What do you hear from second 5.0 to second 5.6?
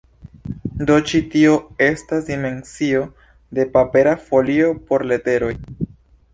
leteroj.